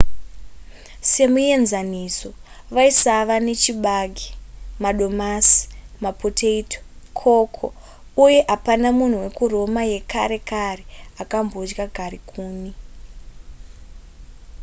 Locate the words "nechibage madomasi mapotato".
3.47-6.79